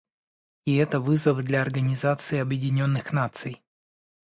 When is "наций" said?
3.13-3.61